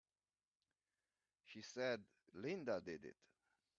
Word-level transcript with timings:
She 1.45 1.61
said 1.61 2.01
Linda 2.33 2.81
did 2.83 3.05
it! 3.05 3.17